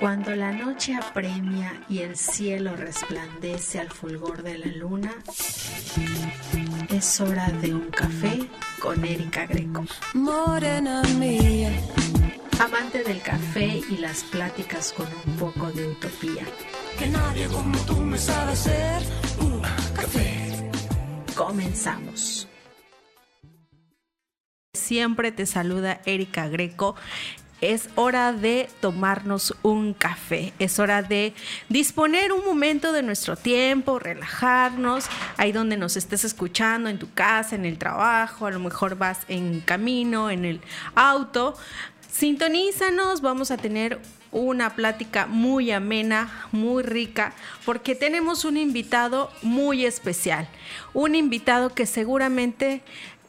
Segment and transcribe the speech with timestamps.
[0.00, 5.12] Cuando la noche apremia y el cielo resplandece al fulgor de la luna,
[6.88, 8.48] es hora de un café
[8.80, 9.84] con Erika Greco.
[10.14, 11.72] Morena mía.
[12.60, 16.44] Amante del café y las pláticas con un poco de utopía.
[16.96, 19.02] Que nadie como tú me sabe hacer
[19.40, 19.60] un
[19.96, 20.70] café.
[21.36, 22.46] Comenzamos.
[24.74, 26.94] Siempre te saluda Erika Greco
[27.60, 31.34] es hora de tomarnos un café, es hora de
[31.68, 37.56] disponer un momento de nuestro tiempo, relajarnos, ahí donde nos estés escuchando, en tu casa,
[37.56, 40.60] en el trabajo, a lo mejor vas en camino, en el
[40.94, 41.56] auto.
[42.10, 44.00] Sintonízanos, vamos a tener
[44.30, 47.32] una plática muy amena, muy rica,
[47.64, 50.48] porque tenemos un invitado muy especial,
[50.92, 52.82] un invitado que seguramente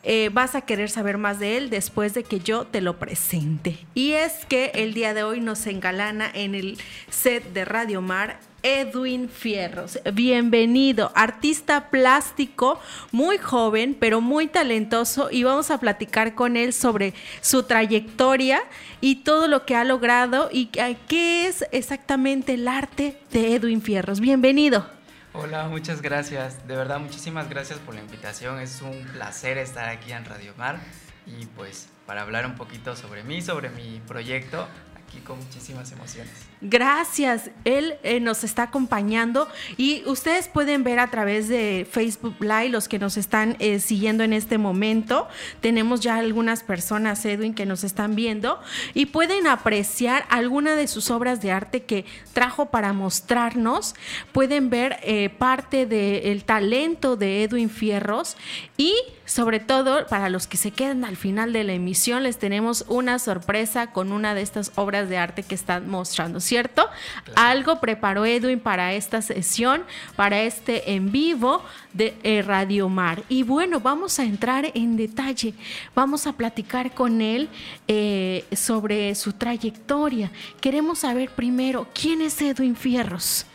[0.03, 3.77] eh, vas a querer saber más de él después de que yo te lo presente.
[3.93, 6.77] Y es que el día de hoy nos engalana en el
[7.09, 9.99] set de Radio Mar Edwin Fierros.
[10.13, 12.79] Bienvenido, artista plástico,
[13.11, 18.61] muy joven, pero muy talentoso y vamos a platicar con él sobre su trayectoria
[19.01, 24.19] y todo lo que ha logrado y qué es exactamente el arte de Edwin Fierros.
[24.19, 24.98] Bienvenido.
[25.41, 26.67] Hola, muchas gracias.
[26.67, 28.59] De verdad, muchísimas gracias por la invitación.
[28.59, 30.81] Es un placer estar aquí en Radio Mar
[31.25, 34.67] y pues para hablar un poquito sobre mí, sobre mi proyecto,
[35.01, 36.33] aquí con muchísimas emociones.
[36.61, 42.67] Gracias, él eh, nos está acompañando y ustedes pueden ver a través de Facebook Live
[42.67, 45.29] los que nos están eh, siguiendo en este momento.
[45.61, 48.59] Tenemos ya algunas personas, Edwin, que nos están viendo
[48.93, 53.95] y pueden apreciar alguna de sus obras de arte que trajo para mostrarnos.
[54.33, 58.35] Pueden ver eh, parte del talento de Edwin Fierros
[58.75, 62.83] y sobre todo para los que se quedan al final de la emisión les tenemos
[62.87, 66.89] una sorpresa con una de estas obras de arte que están mostrando, ¿cierto?
[67.35, 69.83] Algo preparó Edwin para esta sesión,
[70.15, 71.63] para este en vivo
[71.93, 73.21] de eh, Radio Mar.
[73.29, 75.53] Y bueno, vamos a entrar en detalle,
[75.93, 77.49] vamos a platicar con él
[77.87, 80.31] eh, sobre su trayectoria.
[80.59, 83.45] Queremos saber primero, ¿quién es Edwin Fierros?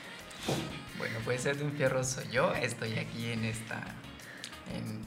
[0.97, 3.83] Bueno, pues Edwin Fierros soy yo, estoy aquí en esta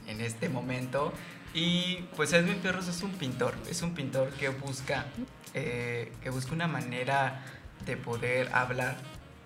[0.06, 1.12] en, este momento.
[1.54, 5.06] Y pues Edwin Perros es un pintor, es un pintor que busca,
[5.54, 7.42] eh, que busca una manera
[7.88, 8.96] de poder hablar,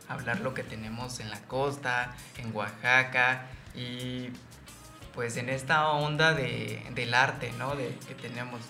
[0.09, 4.31] hablar lo que tenemos en la costa, en Oaxaca y
[5.15, 7.75] pues en esta onda de, del arte, ¿no?
[7.75, 8.61] De, que tenemos.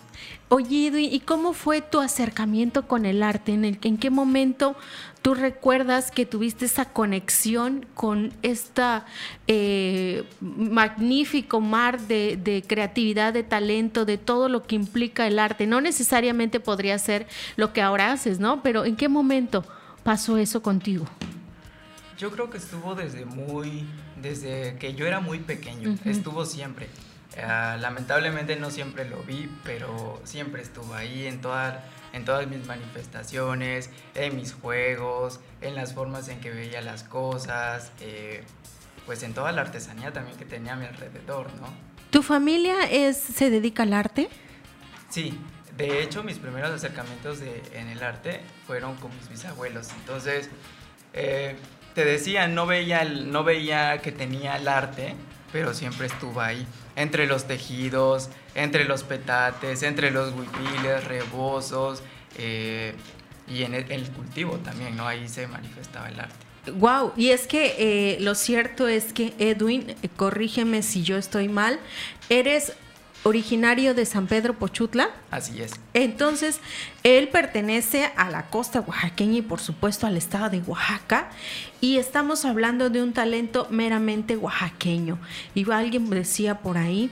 [0.48, 3.54] Oye, Edwin, ¿y cómo fue tu acercamiento con el arte?
[3.54, 4.76] ¿En, el, ¿En qué momento
[5.22, 9.06] tú recuerdas que tuviste esa conexión con esta
[9.46, 15.66] eh, magnífico mar de, de, creatividad, de talento, de todo lo que implica el arte?
[15.66, 17.26] No necesariamente podría ser
[17.56, 18.62] lo que ahora haces, ¿no?
[18.62, 19.64] Pero ¿en qué momento
[20.02, 21.06] pasó eso contigo?
[22.18, 23.84] Yo creo que estuvo desde muy,
[24.22, 26.88] desde que yo era muy pequeño, estuvo siempre.
[27.42, 31.40] Ah, lamentablemente no siempre lo vi, pero siempre estuvo ahí en,
[32.12, 37.92] en todas mis manifestaciones, en mis juegos, en las formas en que veía las cosas,
[38.00, 38.44] eh,
[39.06, 41.68] pues en toda la artesanía también que tenía a mi alrededor, ¿no?
[42.10, 44.28] ¿Tu familia es, se dedica al arte?
[45.08, 45.38] Sí,
[45.76, 50.50] de hecho mis primeros acercamientos de, en el arte fueron con mis bisabuelos, entonces...
[51.14, 51.56] Eh,
[51.94, 55.14] te decía, no veía, no veía que tenía el arte,
[55.52, 56.66] pero siempre estuvo ahí,
[56.96, 62.02] entre los tejidos, entre los petates, entre los huipiles, rebozos,
[62.38, 62.94] eh,
[63.48, 65.06] y en el, cultivo también, ¿no?
[65.06, 66.34] Ahí se manifestaba el arte.
[66.74, 71.48] Wow, y es que eh, lo cierto es que Edwin, eh, corrígeme si yo estoy
[71.48, 71.80] mal,
[72.28, 72.72] eres
[73.22, 75.10] originario de San Pedro Pochutla.
[75.30, 75.72] Así es.
[75.94, 76.60] Entonces,
[77.02, 81.30] él pertenece a la costa oaxaqueña y por supuesto al estado de Oaxaca.
[81.80, 85.18] Y estamos hablando de un talento meramente oaxaqueño.
[85.54, 87.10] Y alguien decía por ahí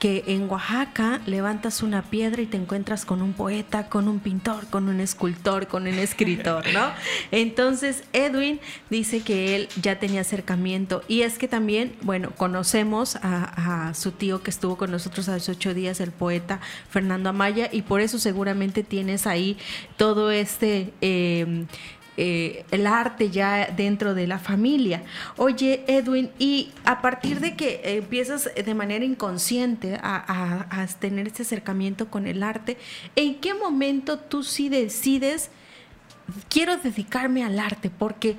[0.00, 4.66] que en Oaxaca levantas una piedra y te encuentras con un poeta, con un pintor,
[4.68, 6.90] con un escultor, con un escritor, ¿no?
[7.30, 13.92] Entonces Edwin dice que él ya tenía acercamiento y es que también, bueno, conocemos a,
[13.94, 18.00] su tío que estuvo con nosotros hace ocho días, el poeta Fernando Amaya, y por
[18.00, 19.58] eso seguramente tienes ahí
[19.96, 20.92] todo este...
[21.02, 21.66] Eh,
[22.22, 25.04] eh, el arte ya dentro de la familia.
[25.38, 32.10] Oye, Edwin, y a partir de que empiezas de manera inconsciente a, tener este acercamiento
[32.10, 32.76] con el arte,
[33.16, 35.50] ¿en qué momento tú sí decides,
[36.50, 37.88] quiero dedicarme al arte?
[37.88, 38.36] Porque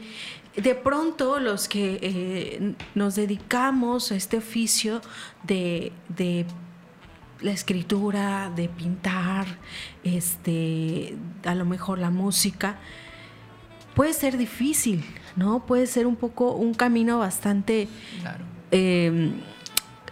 [0.56, 5.02] de pronto los que eh, nos dedicamos a este oficio
[5.42, 6.46] de, de
[7.42, 9.48] la escritura, de pintar,
[10.04, 12.78] este, a lo mejor la música,
[13.96, 15.06] puede ser difícil,
[15.36, 15.66] ¿no?
[15.66, 17.88] Puede ser un poco un camino bastante...
[18.72, 19.34] Em,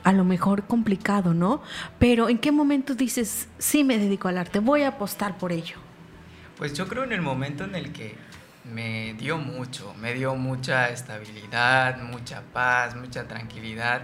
[0.03, 1.61] a lo mejor complicado, ¿no?
[1.99, 5.75] Pero ¿en qué momento dices, sí me dedico al arte, voy a apostar por ello?
[6.57, 8.15] Pues yo creo en el momento en el que
[8.73, 14.03] me dio mucho, me dio mucha estabilidad, mucha paz, mucha tranquilidad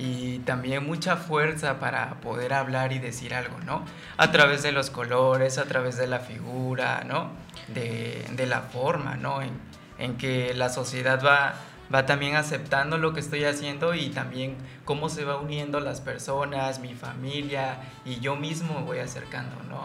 [0.00, 3.84] y también mucha fuerza para poder hablar y decir algo, ¿no?
[4.16, 7.28] A través de los colores, a través de la figura, ¿no?
[7.68, 9.42] De, de la forma, ¿no?
[9.42, 9.50] En,
[9.98, 11.52] en, que la sociedad va,
[11.94, 14.56] va también aceptando lo que estoy haciendo y también
[14.86, 17.76] cómo se va uniendo las personas, mi familia
[18.06, 19.82] y yo mismo voy acercando, ¿no?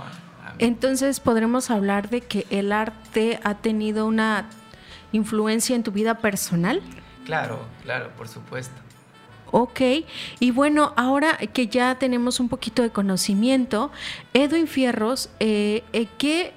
[0.59, 4.47] Entonces podremos hablar de que el arte ha tenido una
[5.11, 6.81] influencia en tu vida personal.
[7.25, 8.84] Claro, claro, por supuesto.
[9.51, 9.81] Ok,
[10.39, 13.91] y bueno, ahora que ya tenemos un poquito de conocimiento,
[14.33, 16.53] Edwin Fierros, eh, eh, ¿qué,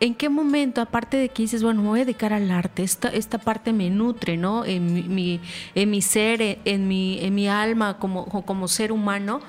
[0.00, 3.08] ¿en qué momento, aparte de que dices, bueno, me voy a dedicar al arte, esta,
[3.08, 4.64] esta parte me nutre, ¿no?
[4.64, 5.40] En mi,
[5.74, 9.40] en mi ser, en mi, en mi alma como, como ser humano,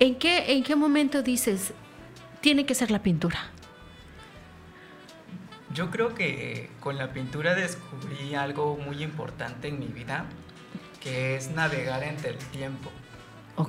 [0.00, 1.74] ¿en qué, ¿en qué momento dices,
[2.40, 3.50] tiene que ser la pintura?
[5.74, 10.26] Yo creo que con la pintura descubrí algo muy importante en mi vida,
[11.02, 12.90] que es navegar entre el tiempo.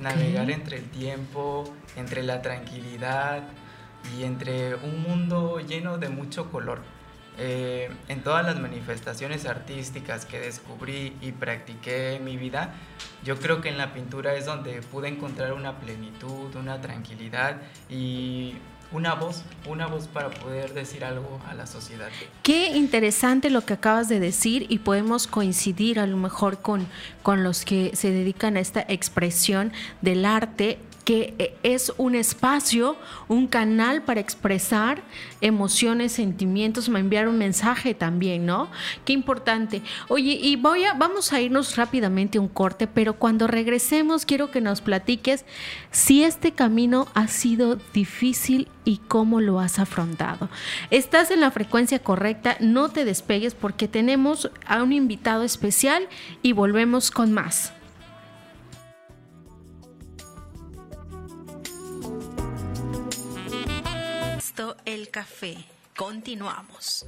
[0.00, 1.64] Navegar entre el tiempo,
[1.96, 3.42] entre la tranquilidad
[4.16, 6.80] y entre un mundo lleno de mucho color.
[7.36, 12.74] Eh, en todas las manifestaciones artísticas que descubrí y practiqué en mi vida,
[13.24, 17.60] yo creo que en la pintura es donde pude encontrar una plenitud, una tranquilidad
[17.90, 18.54] y
[18.94, 22.08] una voz, una voz para poder decir algo a la sociedad.
[22.44, 26.86] Qué interesante lo que acabas de decir y podemos coincidir a lo mejor con,
[27.24, 32.96] con los que se dedican a esta expresión del arte que eh, es un espacio,
[33.28, 35.02] un canal para expresar
[35.40, 38.68] emociones, sentimientos, me enviar un mensaje también, ¿no?
[39.04, 39.82] Qué importante.
[40.08, 44.50] Oye, y voy a, vamos a irnos rápidamente a un corte, pero cuando regresemos quiero
[44.50, 45.44] que nos platiques
[45.90, 50.48] si este camino ha sido difícil y cómo lo has afrontado.
[50.90, 56.08] Estás en la frecuencia correcta, no te despegues porque tenemos a un invitado especial
[56.42, 57.72] y volvemos con más.
[64.84, 65.56] El café.
[65.96, 67.06] Continuamos.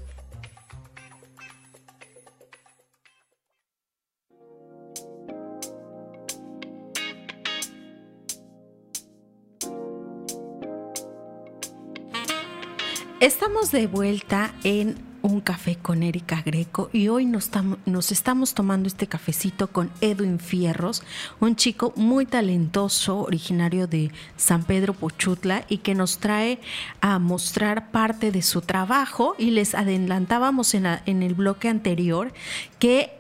[13.21, 17.50] Estamos de vuelta en un café con Erika Greco y hoy nos,
[17.84, 21.02] nos, estamos tomando este cafecito con Edwin Fierros,
[21.40, 26.61] un chico muy talentoso, originario de San Pedro Pochutla y que nos trae
[27.00, 29.34] a mostrar parte de su trabajo.
[29.38, 32.32] Y les adelantábamos en, en el bloque anterior
[32.78, 33.16] que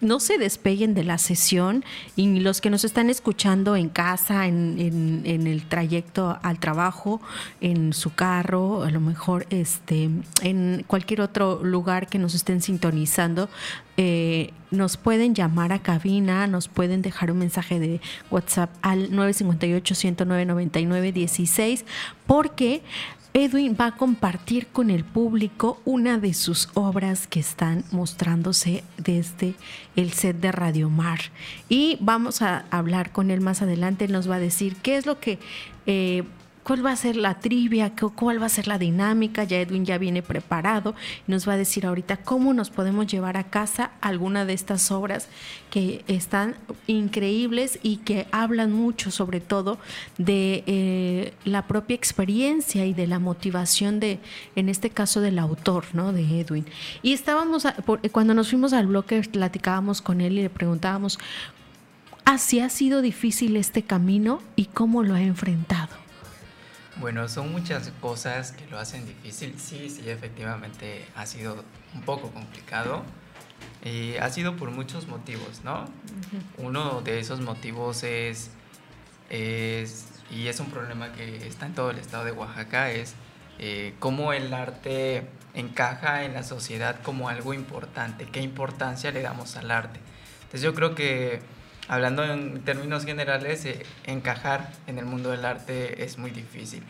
[0.00, 1.84] no se despeguen de la sesión
[2.16, 7.20] y los que nos están escuchando en casa, en, el trayecto al trabajo,
[7.60, 10.08] en su carro, a lo mejor este,
[10.42, 13.50] en cualquier otro lugar que nos estén sintonizando,
[13.96, 18.00] eh, nos pueden llamar a cabina, nos pueden dejar un mensaje de
[18.30, 21.84] WhatsApp al 958-109-9916
[22.26, 22.82] porque
[23.38, 29.54] Edwin va a compartir con el público una de sus obras que están mostrándose desde
[29.94, 31.20] el set de Radio Mar.
[31.68, 34.08] Y vamos a hablar con él más adelante.
[34.08, 35.38] Nos va a decir qué es lo que
[35.86, 36.24] eh,
[36.68, 39.42] cuál va a ser la trivia, cuál va a ser la dinámica.
[39.44, 40.94] Ya Edwin ya viene preparado
[41.26, 44.90] y nos va a decir ahorita cómo nos podemos llevar a casa alguna de estas
[44.90, 45.28] obras
[45.70, 46.56] que están
[46.86, 49.78] increíbles y que hablan mucho sobre todo
[50.18, 54.20] de eh, la propia experiencia y de la motivación de,
[54.54, 56.12] en este caso, del autor, ¿no?
[56.12, 56.66] De Edwin.
[57.00, 57.66] Y estábamos,
[58.12, 61.18] cuando nos fuimos al bloque, platicábamos con él y le preguntábamos,
[62.26, 66.07] ¿así ha sido difícil este camino y cómo lo ha enfrentado?
[67.00, 69.54] Bueno, son muchas cosas que lo hacen difícil.
[69.58, 71.64] Sí, sí, efectivamente ha sido
[71.94, 73.04] un poco complicado.
[73.84, 75.84] Y ha sido por muchos motivos, ¿no?
[76.56, 78.50] Uno de esos motivos es,
[79.30, 83.14] y es un problema que está en todo el estado de Oaxaca, es
[83.60, 89.56] eh, cómo el arte encaja en la sociedad como algo importante, qué importancia le damos
[89.56, 90.00] al arte.
[90.38, 91.40] Entonces yo creo que
[91.88, 96.82] hablando en términos generales, eh, encajar en el mundo del arte es muy difícil.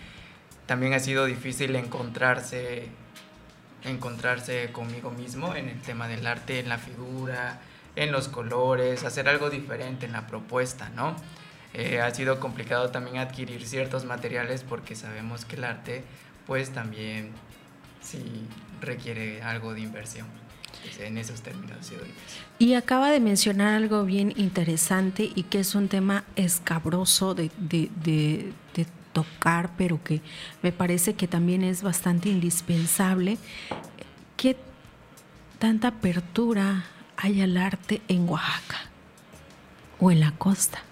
[0.67, 2.89] También ha sido difícil encontrarse,
[3.85, 7.61] encontrarse conmigo mismo en el tema del arte, en la figura,
[7.97, 11.17] en los colores, hacer algo diferente en la propuesta, ¿no?
[11.75, 16.03] Eh, ha sido complicado también adquirir ciertos materiales porque sabemos que el arte
[16.47, 17.31] pues también
[18.01, 18.47] sí
[18.81, 20.27] requiere algo de inversión.
[20.99, 21.93] En esos términos.
[22.59, 27.91] Y acaba de mencionar algo bien interesante y que es un tema escabroso de, de,
[28.03, 30.21] de, de tocar, pero que
[30.63, 33.39] me parece que también es bastante indispensable.
[34.37, 34.57] ¿Qué
[35.59, 36.85] tanta apertura
[37.17, 38.79] hay al arte en Oaxaca
[39.99, 40.83] o en la costa?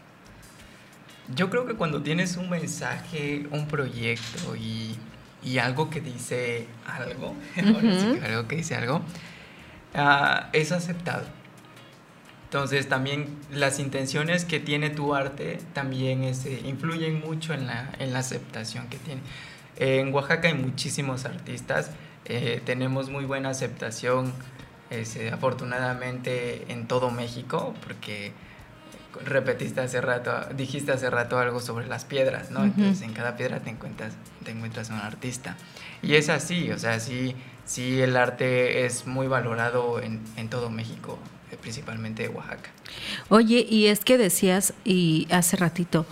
[1.34, 4.96] Yo creo que cuando tienes un mensaje, un proyecto y,
[5.42, 9.02] y algo que dice algo, algo que dice algo,
[9.96, 11.24] uh, es aceptado.
[12.44, 18.12] Entonces también las intenciones que tiene tu arte también este, influyen mucho en la, en
[18.12, 19.20] la aceptación que tiene.
[19.76, 21.90] en Oaxaca hay muchísimos artistas,
[22.24, 24.32] eh, tenemos muy buena aceptación
[24.90, 28.32] este, afortunadamente en todo México, porque
[29.24, 32.64] repetiste hace rato, dijiste hace rato algo sobre las piedras, ¿no?
[32.64, 35.56] Entonces en cada piedra te encuentras, te encuentras un artista.
[36.02, 40.70] Y es así, o sea, sí, sí el arte es muy valorado en, en todo
[40.70, 41.18] México,
[41.50, 42.70] eh, principalmente Oaxaca.
[43.28, 46.06] Oye, y es que decías, y hace ratito,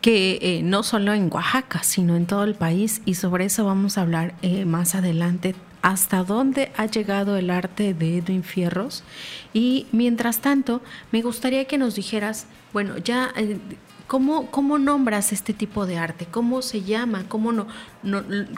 [0.00, 3.98] que eh, no solo en Oaxaca, sino en todo el país, y sobre eso vamos
[3.98, 9.04] a hablar eh, más adelante hasta dónde ha llegado el arte de Edwin Fierros.
[9.52, 10.80] Y mientras tanto,
[11.12, 13.30] me gustaría que nos dijeras, bueno, ya...
[13.36, 13.58] Eh,
[14.06, 16.26] ¿Cómo, ¿Cómo, nombras este tipo de arte?
[16.26, 17.24] ¿Cómo se llama?
[17.26, 17.66] ¿Cómo, no,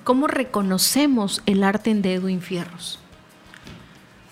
[0.02, 2.99] ¿Cómo reconocemos el arte de Edwin Fierros?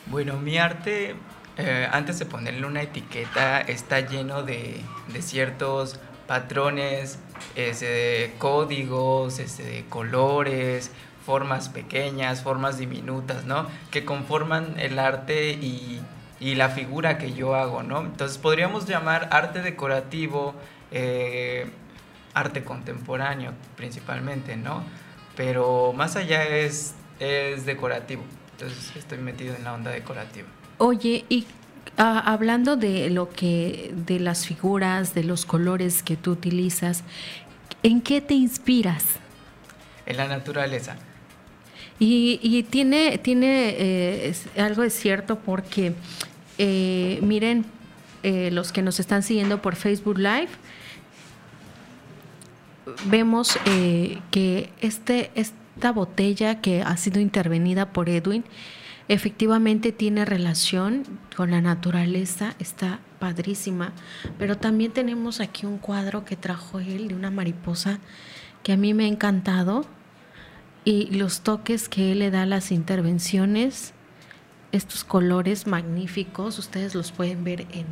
[0.07, 1.15] Bueno, mi arte,
[1.57, 4.81] eh, antes de ponerle una etiqueta, está lleno de,
[5.13, 7.21] de ciertos patrones,
[7.55, 10.91] ese, códigos, ese, colores,
[11.25, 13.67] formas pequeñas, formas diminutas, ¿no?
[13.91, 16.01] Que conforman el arte y,
[16.41, 18.03] la figura que yo hago, ¿no?
[18.03, 20.55] Entonces podríamos llamar arte decorativo,
[20.91, 21.71] eh,
[22.35, 24.85] arte contemporáneo principalmente, ¿no?
[25.37, 30.47] Pero más allá es, es decorativo, entonces estoy metido en la onda decorativa.
[30.77, 31.47] Oye, y
[31.97, 37.05] ah, hablando de lo que, de las figuras, de los colores que tú utilizas,
[37.83, 39.05] ¿en qué te inspiras?
[40.05, 40.97] En la naturaleza.
[41.99, 45.95] Y, tiene, tiene eh, algo de cierto porque,
[46.59, 47.65] eh, miren,
[48.23, 50.49] eh, los que nos están siguiendo por Facebook Live,
[53.07, 53.57] vemos
[54.31, 58.45] que este, esta botella que ha sido intervenida por Edwin,
[59.09, 61.05] efectivamente tiene relación
[61.37, 63.93] con la naturaleza, está padrísima,
[64.39, 67.99] pero también tenemos aquí un cuadro que trajo él de una mariposa
[68.63, 69.87] que a mí me ha encantado
[70.85, 73.95] y los toques que él le da a las intervenciones,
[74.73, 77.87] estos colores magníficos, ustedes los pueden ver en,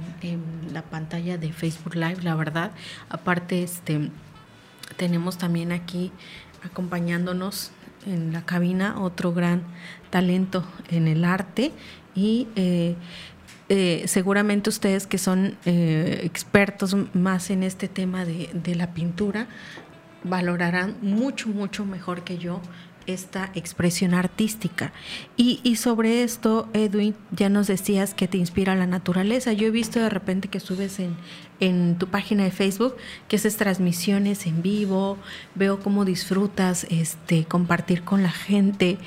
[0.72, 2.72] la pantalla de Facebook Live, la verdad.
[3.08, 4.10] Aparte, este,
[4.96, 6.10] tenemos también aquí
[6.64, 7.70] acompañándonos
[8.06, 9.62] en la cabina otro gran
[10.10, 11.72] talento en el arte
[12.14, 12.96] y eh,
[13.68, 19.46] eh, seguramente ustedes que son eh, expertos más en este tema de, de la pintura
[20.24, 22.60] valorarán mucho, mucho mejor que yo
[23.06, 24.92] esta expresión artística.
[25.36, 29.52] Y, sobre esto, Edwin, ya nos decías que te inspira la naturaleza.
[29.52, 31.16] Yo he visto de repente que subes en,
[31.62, 32.96] en tu página de Facebook
[33.28, 35.16] que haces transmisiones en vivo,
[35.54, 38.98] veo cómo disfrutas este, compartir con la gente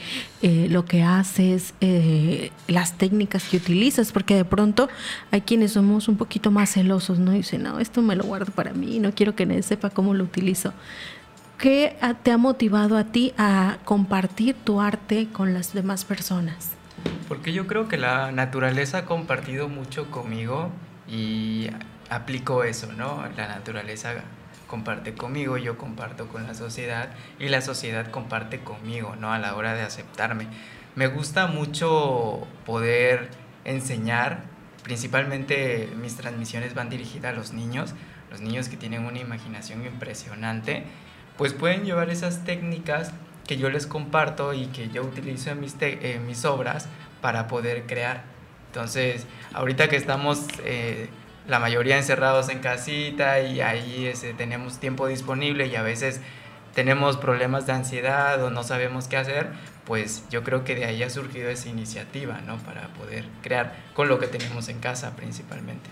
[0.41, 4.87] eh, lo que haces, eh, las técnicas que utilizas, porque de pronto
[5.31, 7.33] hay quienes somos un poquito más celosos, ¿no?
[7.33, 10.13] Y dicen, no, esto me lo guardo para mí, no quiero que nadie sepa cómo
[10.13, 10.71] lo utilizo.
[11.57, 16.71] ¿Qué te ha motivado a ti a compartir tu arte con las demás personas?
[17.27, 20.69] Porque yo creo que la naturaleza ha compartido mucho conmigo
[21.07, 21.67] y
[22.09, 23.23] aplico eso, ¿no?
[23.35, 24.13] La naturaleza
[24.67, 27.09] comparte conmigo, yo comparto con la sociedad
[27.39, 29.31] y la sociedad comparte conmigo, ¿no?
[29.31, 30.47] A la hora de aceptarme.
[30.95, 33.29] Me gusta mucho poder
[33.63, 34.43] enseñar,
[34.83, 37.93] principalmente mis transmisiones van dirigidas a los niños,
[38.31, 40.83] los niños que tienen una imaginación impresionante
[41.37, 43.11] pues pueden llevar esas técnicas
[43.47, 45.59] que yo les comparto y que yo utilizo en
[46.25, 46.87] mis, obras
[47.21, 48.23] para poder crear.
[48.67, 51.09] Entonces, ahorita que estamos eh,
[51.47, 56.21] la mayoría encerrados en casita y ahí ese, tenemos tiempo disponible y a veces
[56.73, 59.47] tenemos problemas de ansiedad o no sabemos qué hacer,
[59.85, 62.57] pues yo creo que de ahí ha surgido esa iniciativa, ¿no?
[62.57, 65.89] Para poder crear con lo que tenemos en casa principalmente.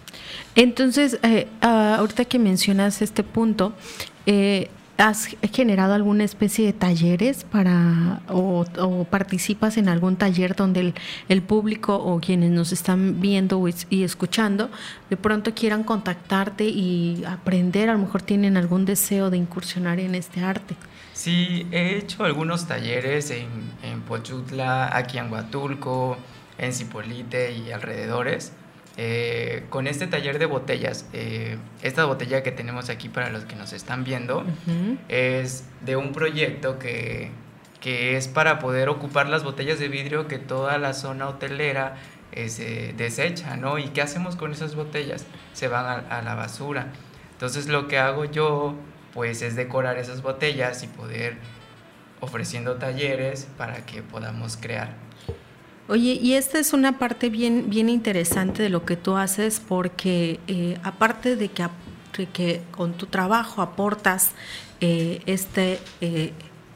[0.55, 3.74] Entonces, eh, ah, ahorita que mencionas este punto,
[4.25, 4.69] eh,
[5.03, 10.93] ¿Has generado alguna especie de talleres para o, participas en algún taller donde
[11.27, 14.72] el, público o quienes nos están viendo y escuchando
[15.10, 17.89] de pronto quieran contactarte y aprender?
[17.89, 20.77] A lo mejor tienen algún deseo de incursionar en este arte.
[21.12, 23.50] Sí, he hecho algunos talleres en,
[23.83, 26.15] en Pochutla, aquí en Huatulco,
[26.57, 28.53] en Cipolite y alrededores
[28.95, 33.55] eh, con este taller de botellas, eh, esta botella que tenemos aquí para los que
[33.55, 34.45] nos están viendo
[35.09, 37.31] es de un proyecto que,
[37.81, 41.95] que, es para poder ocupar las botellas de vidrio que toda la zona hotelera
[42.33, 43.79] eh, se desecha, ¿no?
[43.79, 45.25] ¿Y qué hacemos con esas botellas?
[45.53, 46.88] Se van a, a la basura.
[47.31, 48.75] Entonces lo que hago yo,
[49.15, 51.38] pues es decorar esas botellas y poder
[52.19, 54.93] ofreciendo talleres para que podamos crear
[55.90, 60.40] Oye, y esta es una parte bien, bien interesante de lo que tú haces porque
[60.48, 61.68] eh, aparte de que,
[62.32, 64.32] que, con tu trabajo aportas
[64.80, 66.32] eh, este, eh,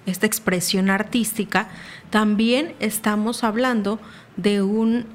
[0.05, 1.69] esta expresión artística,
[2.09, 3.99] también estamos hablando
[4.35, 5.07] de un,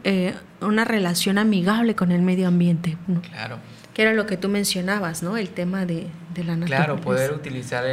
[0.60, 2.96] una relación amigable con el medio ambiente.
[3.30, 3.58] Claro.
[3.92, 5.36] Que era lo que tú mencionabas, ¿no?
[5.36, 6.06] El tema de,
[6.36, 6.84] la naturaleza.
[6.84, 7.84] Claro, poder utilizar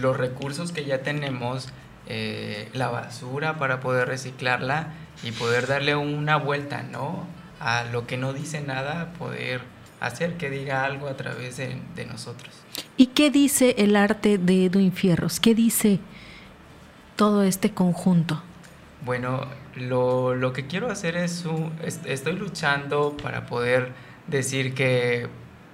[0.00, 1.68] los recursos que ya tenemos,
[2.72, 7.26] la basura para poder reciclarla y poder darle una vuelta, ¿no?
[7.60, 9.62] A lo que no dice nada, poder
[10.00, 12.54] hacer que diga algo a través de, nosotros.
[12.96, 15.40] ¿Y qué dice el arte de Edwin Fierros?
[15.40, 16.00] ¿Qué dice
[17.16, 18.42] todo este conjunto?
[19.04, 21.44] Bueno, lo, lo que quiero hacer es,
[22.04, 23.92] estoy luchando para poder
[24.26, 25.28] decir que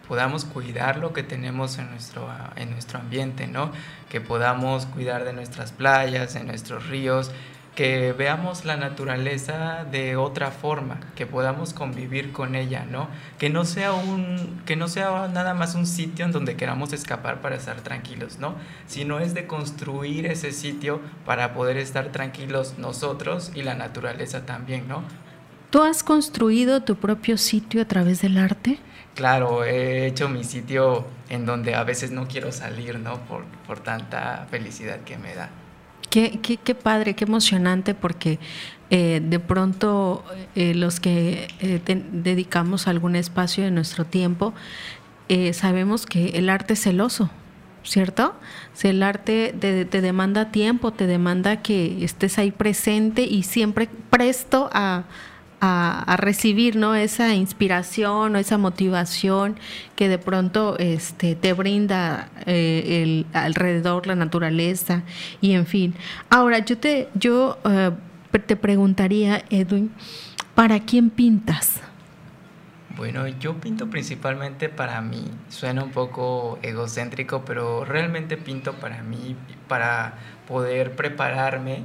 [0.07, 3.73] podamos cuidar lo que tenemos en nuestro, en nuestro ambiente, ¿no?
[4.11, 7.31] Que podamos cuidar de nuestras playas, de nuestros ríos,
[7.75, 13.09] que veamos la naturaleza de otra forma, que podamos convivir con ella, ¿no?
[13.39, 17.41] Que no sea un que no sea nada más un sitio en donde queramos escapar
[17.41, 18.57] para estar tranquilos, ¿no?
[18.87, 24.87] Sino es de construir ese sitio para poder estar tranquilos nosotros y la naturaleza también,
[24.87, 25.03] ¿no?
[25.71, 28.79] ¿Tú has construido tu propio sitio a través del arte?
[29.15, 33.21] Claro, he hecho mi sitio en donde a veces no quiero salir, ¿no?
[33.21, 35.49] Por, por tanta felicidad que me da.
[36.13, 38.39] Qué, padre, qué emocionante, porque
[38.91, 40.23] eh, de pronto
[40.55, 41.81] eh, los que eh,
[42.13, 44.53] dedicamos algún espacio de nuestro tiempo,
[45.55, 47.31] sabemos que el arte es celoso,
[47.85, 48.35] ¿cierto?
[48.75, 53.89] Si el arte te, te, demanda tiempo, te demanda que estés ahí presente y siempre
[54.11, 55.05] presto a,
[55.65, 56.97] a, recibir ¿no?
[56.97, 59.57] esa inspiración o esa motivación
[59.95, 65.03] que de pronto este, te brinda eh, el alrededor, la naturaleza
[65.41, 65.95] y en fin.
[66.31, 67.93] Ahora, yo te, yo, eh,
[68.45, 69.93] te preguntaría, Edwin,
[70.57, 71.81] ¿para quién pintas?
[72.97, 75.25] Bueno, yo pinto principalmente para mí.
[75.49, 79.37] Suena un poco egocéntrico, pero realmente pinto para mí,
[79.69, 80.15] para
[80.49, 81.85] poder prepararme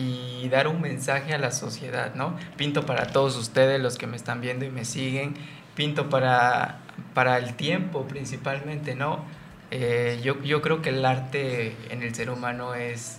[0.00, 2.36] y dar un mensaje a la sociedad, ¿no?
[2.56, 5.34] Pinto para todos ustedes, los que me están viendo y me siguen,
[5.74, 6.80] pinto para,
[7.14, 9.24] para el tiempo principalmente, ¿no?
[9.70, 13.18] Eh, yo, yo, creo que el arte en el ser humano es,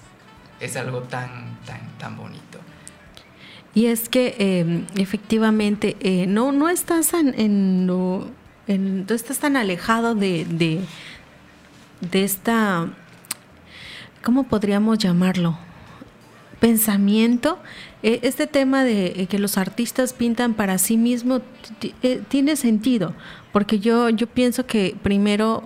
[0.60, 2.60] es algo tan, tan, tan bonito.
[3.74, 8.28] Y es que em, efectivamente eh, no, no estás en, no
[8.68, 10.82] estás tan alejado de, de,
[12.02, 12.90] de esta,
[14.22, 15.58] ¿cómo podríamos llamarlo?
[16.62, 17.58] Pensamiento,
[18.04, 21.42] eh, este tema de eh, que los artistas pintan para sí mismos
[22.04, 23.16] eh, tiene sentido,
[23.52, 25.64] porque yo, yo pienso que primero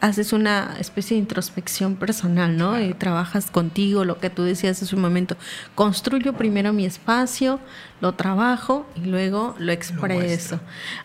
[0.00, 2.74] haces una especie de introspección personal, ¿no?
[2.96, 5.36] Trabajas contigo, lo que tú decías hace un momento.
[5.74, 7.60] Construyo primero mi espacio,
[8.00, 10.58] lo trabajo y luego lo expreso.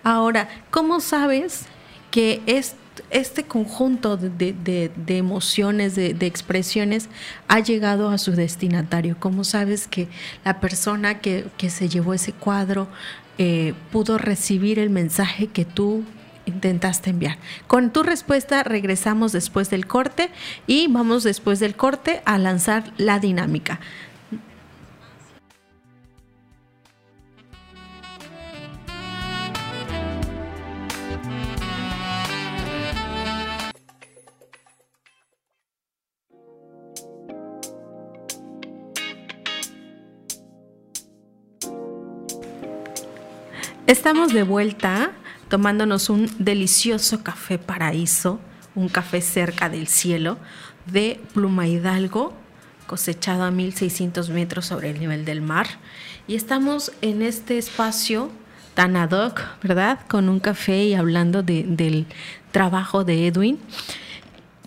[0.04, 1.66] Ahora, ¿cómo sabes
[2.10, 2.76] que es
[3.10, 7.10] este conjunto de, emociones, de, expresiones,
[7.48, 9.16] ha llegado a su destinatario.
[9.20, 10.08] ¿Cómo sabes que
[10.44, 12.88] la persona que, se llevó ese cuadro
[13.38, 16.04] eh, pudo recibir el mensaje que tú
[16.46, 17.38] intentaste enviar.
[17.68, 20.30] Con tu respuesta regresamos después del corte
[20.68, 23.80] y vamos después del corte a lanzar la dinámica.
[43.88, 45.12] Estamos de vuelta
[45.48, 48.40] tomándonos un delicioso café paraíso,
[48.74, 50.40] un café cerca del cielo
[50.88, 52.34] de Pluma Hidalgo,
[52.88, 55.68] cosechado a 1600 metros sobre el nivel del mar.
[56.28, 58.32] Y estamos en este espacio
[58.74, 60.00] tan ad hoc, ¿verdad?
[60.08, 62.08] Con un café y hablando del
[62.52, 63.60] trabajo de Edwin.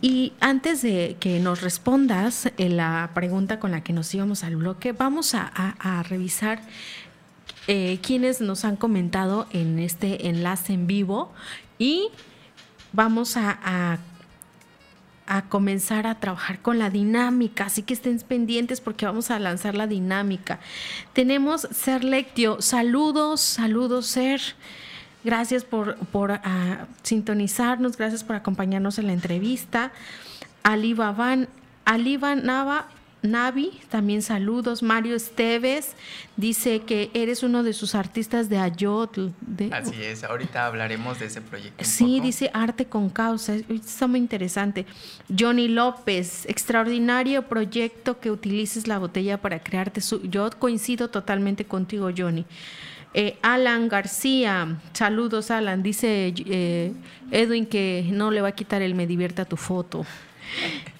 [0.00, 4.92] y antes de que nos respondas la pregunta con la que nos íbamos al bloque,
[4.92, 6.60] vamos a, revisar
[7.70, 11.30] eh, quienes nos han comentado en este enlace en vivo
[11.78, 12.08] y
[12.94, 13.98] vamos a,
[15.26, 19.74] a, comenzar a trabajar con la dinámica, así que estén pendientes porque vamos a lanzar
[19.74, 20.60] la dinámica.
[21.12, 24.40] Tenemos Ser Lectio, saludos, saludos Ser.
[25.22, 29.92] Gracias por, por ah, sintonizarnos, gracias por acompañarnos en la entrevista.
[30.62, 31.48] Alibaban,
[31.84, 32.88] Aliba Nava,
[33.22, 34.82] Navi, también saludos.
[34.82, 35.94] Mario Esteves
[36.36, 39.28] dice que eres uno de sus artistas de Ayotl.
[39.72, 41.84] Así es, ahorita hablaremos de ese proyecto.
[41.84, 44.86] sí, dice arte con causa, está muy interesante.
[45.36, 50.22] Johnny López, extraordinario proyecto que utilices la botella para crearte su...
[50.22, 52.46] Yo coincido totalmente contigo, Johnny.
[53.14, 56.92] Eh, Alan García, saludos Alan, dice eh,
[57.30, 60.04] Edwin que no le va a quitar el me divierta tu foto.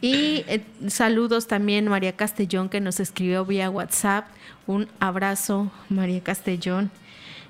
[0.01, 4.27] Y eh, saludos también María Castellón que nos escribió vía WhatsApp.
[4.67, 6.91] Un abrazo María Castellón.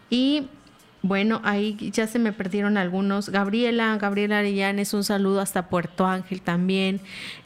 [0.08, 0.48] Y
[1.02, 3.28] bueno, ahí ya se me perdieron algunos.
[3.28, 7.00] Gabriela, Gabriela Arellanes, un saludo hasta Puerto Ángel también.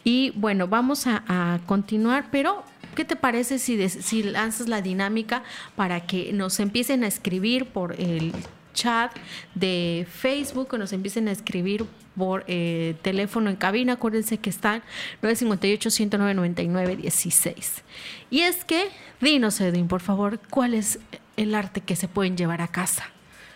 [0.05, 5.43] Y bueno, vamos a continuar, pero ¿Qué te parece si, si lanzas la dinámica
[5.77, 8.33] para que nos empiecen a escribir por el
[8.73, 9.13] chat
[9.55, 13.95] de Facebook o nos empiecen a escribir por eh, teléfono en cabina.
[13.95, 14.83] Acuérdense que están
[15.23, 17.83] 958-109-99-16.
[18.31, 21.01] Y es que, dinos, Edwin, por favor, ¿cuál es
[21.37, 23.05] el arte que se pueden llevar a casa?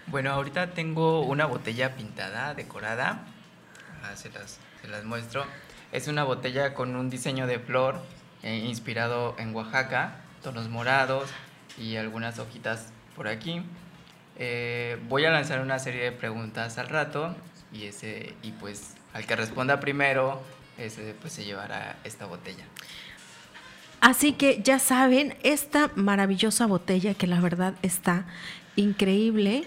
[0.07, 3.27] Bueno, ahorita tengo una botella pintada, decorada.
[4.03, 5.45] Ah, se, las, se las muestro.
[5.93, 8.01] Es una botella con un diseño de flor
[8.43, 11.31] eh, inspirado en Oaxaca, tonos morados
[11.79, 13.63] y algunas hojitas por aquí.
[14.39, 17.35] Eh, voy a lanzar una serie de preguntas al rato
[17.73, 20.43] y, ese, y pues al que responda primero,
[20.79, 22.65] ese pues se llevará esta botella.
[24.01, 28.27] Así que ya saben, esta maravillosa botella que la verdad está
[28.77, 29.65] increíble,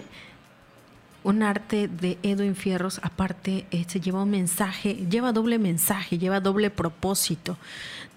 [1.22, 6.70] un arte de Edwin Fierros, aparte se lleva un mensaje, lleva doble mensaje, lleva doble
[6.70, 7.58] propósito.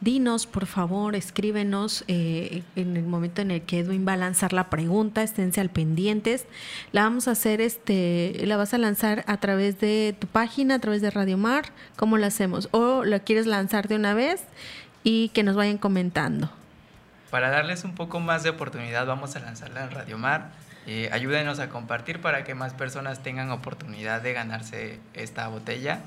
[0.04, 4.52] Dinos, por favor, escríbenos eh, en el momento en el que Edwin va a lanzar
[4.52, 6.46] la pregunta, esténse al pendientes.
[6.92, 10.80] La vamos a hacer, este, la vas a lanzar a través de tu página, a
[10.80, 12.68] través de Radio Mar, ¿cómo la hacemos?
[12.72, 14.44] ¿O la quieres lanzar de una vez
[15.04, 16.50] y que nos vayan comentando?
[17.32, 20.52] Para darles un poco más de oportunidad, vamos a lanzarla en Radio Mar.
[20.86, 26.02] Eh, ayúdenos a compartir para que más personas tengan oportunidad de ganarse esta botella.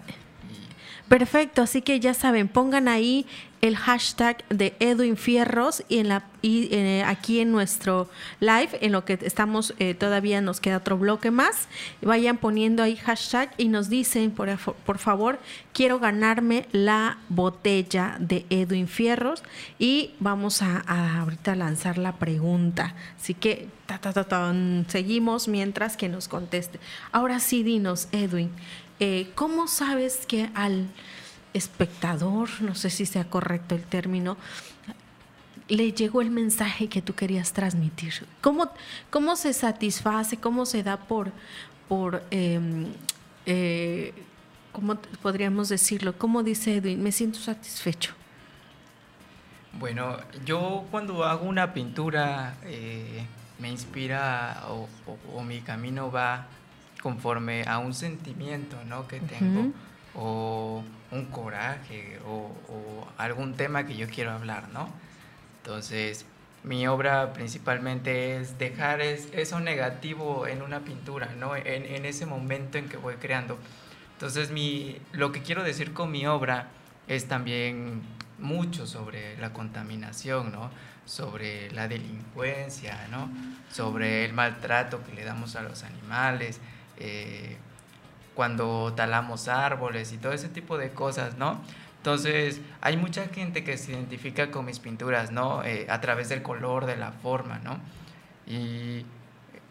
[1.08, 3.26] Perfecto, así que ya saben, pongan ahí
[3.66, 8.08] el hashtag de Edwin Fierros y, en la, y eh, aquí en nuestro
[8.40, 11.68] live, en lo que estamos, eh, todavía nos queda otro bloque más,
[12.02, 15.38] vayan poniendo ahí hashtag y nos dicen, por, por favor,
[15.72, 19.42] quiero ganarme la botella de Edwin Fierros
[19.78, 20.80] y vamos a,
[21.20, 22.94] ahorita lanzar la pregunta.
[23.20, 23.68] Así que
[24.88, 26.78] seguimos mientras que nos conteste.
[27.12, 28.50] Ahora sí, dinos, Edwin.
[28.98, 30.86] Eh, ¿cómo sabes que al
[31.56, 34.36] espectador, no sé si sea correcto el término,
[35.68, 38.26] le llegó el mensaje que tú querías transmitir?
[38.40, 38.70] ¿Cómo,
[39.10, 41.32] cómo se satisface, cómo se da por,
[41.88, 42.86] por em,
[43.46, 44.12] eh,
[44.72, 46.16] ¿cómo podríamos decirlo?
[46.16, 47.02] ¿Cómo dice Edwin?
[47.02, 48.14] Me siento satisfecho.
[49.72, 53.26] Bueno, yo cuando hago una pintura eh,
[53.58, 56.46] me inspira o mi camino va
[57.02, 59.06] conforme a un sentimiento ¿no?
[59.06, 59.72] que tengo
[60.16, 62.50] o un coraje o,
[63.18, 64.90] algún tema que yo quiero hablar, ¿no?
[65.62, 66.26] Entonces,
[66.64, 71.56] mi obra principalmente es dejar eso negativo en una pintura, ¿no?
[71.56, 73.58] En, ese momento en que voy creando.
[74.14, 76.68] Entonces, mi, lo que quiero decir con mi obra
[77.08, 78.02] es también
[78.38, 80.70] mucho sobre la contaminación, ¿no?
[81.04, 83.30] Sobre la delincuencia, ¿no?
[83.72, 86.60] Sobre el maltrato que le damos a los animales,
[86.98, 87.56] eh,
[88.36, 91.60] cuando talamos árboles y todo ese tipo de cosas, ¿no?
[91.96, 95.64] Entonces, hay mucha gente que se identifica con mis pinturas, ¿no?
[95.64, 97.80] Eh, a través del color, de la forma, ¿no?
[98.46, 99.04] Y,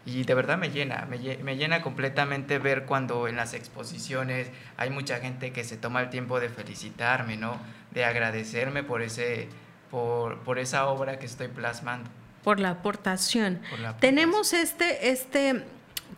[0.04, 4.90] y de verdad me llena, me, me, llena completamente ver cuando en las exposiciones hay
[4.90, 7.58] mucha gente que se toma el tiempo de felicitarme, ¿no?
[7.92, 9.48] De agradecerme por, ese,
[9.90, 12.10] por, por esa obra que estoy plasmando.
[12.44, 13.60] Por la aportación.
[13.70, 14.14] Por la aportación.
[14.14, 15.64] Tenemos este, este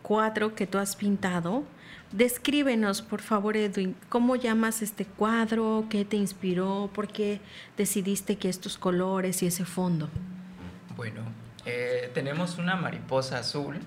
[0.03, 1.65] cuadro que tú has pintado.
[2.13, 5.85] Descríbenos, por favor, Edwin, ¿cómo llamas este cuadro?
[5.91, 6.91] ¿Qué te inspiró?
[6.95, 7.41] ¿Por qué
[7.77, 10.09] decidiste que estos colores y ese fondo?
[10.97, 11.21] Bueno,
[11.67, 13.79] eh, tenemos una mariposa azul,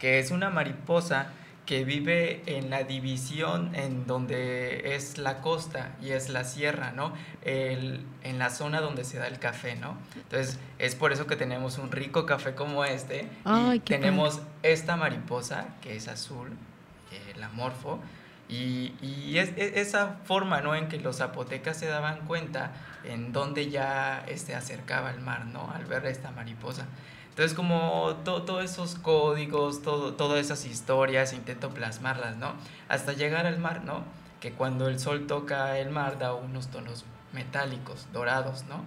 [0.00, 1.28] que es una mariposa
[1.66, 7.12] que vive en la división en donde es la costa y es la sierra, ¿no?
[7.42, 9.98] El, en la zona donde se da el café, ¿no?
[10.16, 13.28] Entonces, es por eso que tenemos un rico café como este.
[13.74, 16.56] y tenemos esta mariposa, que es azul,
[17.12, 18.00] eh, la morfo,
[18.48, 20.74] y, y es, esa forma, ¿no?
[20.74, 22.72] En que los zapotecas se daban cuenta
[23.04, 25.70] en donde ya se este, acercaba el mar, ¿no?
[25.70, 26.86] Al ver esta mariposa.
[27.30, 32.54] Entonces, como todos esos códigos, todo, todas esas historias, intento plasmarlas, ¿no?
[32.88, 34.02] Hasta llegar al mar, ¿no?
[34.40, 38.82] Que cuando el sol toca el mar da unos tonos metálicos, dorados, ¿no?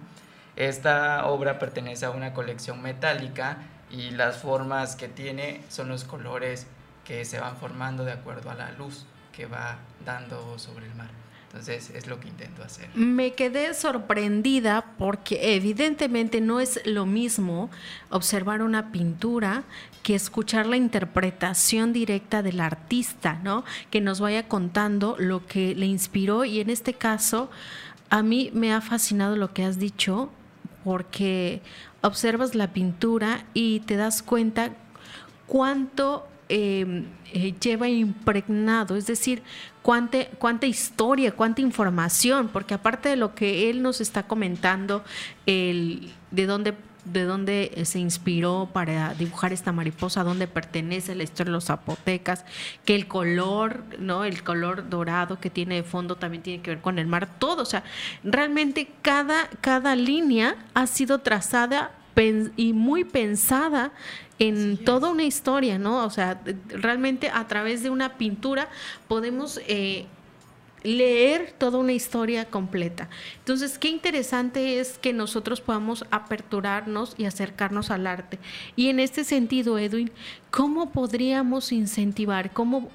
[0.56, 3.58] Esta obra pertenece a una colección metálica
[3.90, 6.66] y las formas que tiene son los colores
[7.04, 11.10] que se van formando de acuerdo a la luz que va dando sobre el mar.
[11.46, 12.88] Entonces es lo que intento hacer.
[12.94, 17.70] Me quedé sorprendida porque evidentemente no es lo mismo
[18.08, 19.64] observar una pintura
[20.02, 23.64] que escuchar la interpretación directa del artista, ¿no?
[23.90, 27.50] Que nos vaya contando lo que le inspiró y en este caso
[28.08, 30.30] a mí me ha fascinado lo que has dicho
[30.84, 31.60] porque
[32.00, 34.70] observas la pintura y te das cuenta
[35.46, 39.42] cuánto Em, eh, lleva impregnado, es decir,
[39.80, 45.02] cuánta, cuánta historia, cuánta información, porque aparte de lo que él nos está comentando,
[45.46, 46.74] el, de dónde
[47.06, 52.44] de dónde se inspiró para dibujar esta mariposa, dónde pertenece la historia de los zapotecas,
[52.84, 54.24] que el color, ¿no?
[54.24, 57.62] El color dorado que tiene de fondo también tiene que ver con el mar, todo,
[57.62, 57.82] o sea,
[58.22, 61.92] realmente cada, cada línea ha sido trazada
[62.56, 63.92] y muy pensada
[64.38, 66.04] en toda una historia, ¿no?
[66.04, 68.68] O sea, realmente a través de una pintura
[69.08, 70.06] podemos eh,
[70.82, 73.08] leer toda una historia completa.
[73.38, 78.38] Entonces, qué interesante es que nosotros podamos aperturarnos y acercarnos al arte.
[78.76, 80.10] Y en este sentido, Edwin,
[80.50, 82.90] ¿cómo podríamos incentivar, cómo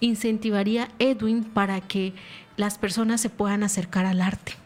[0.00, 2.14] incentivaría Edwin para que
[2.56, 4.59] las personas se puedan acercar al arte?